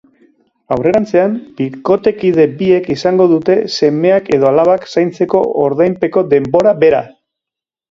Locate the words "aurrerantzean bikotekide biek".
0.75-2.89